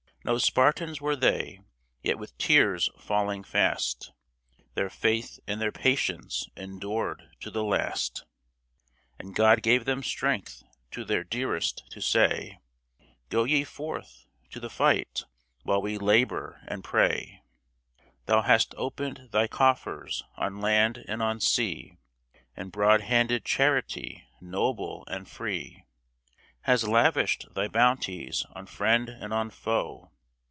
[0.23, 1.61] No Spartans were they—
[2.03, 4.11] yet with tears falling fast.
[4.75, 8.23] Their faith and their patience endured to the last;
[9.17, 10.61] And God gave them strength
[10.91, 12.59] to their dearest to say,''
[13.31, 15.23] Go ye forth to the fight,
[15.63, 17.41] while we labor and pray!"
[18.27, 21.97] Thou hast opened thy coffers on land and on sea,
[22.55, 25.83] And broad handed Charity, noble and free.
[26.65, 30.09] Has lavished thy bounties on friend and on foe.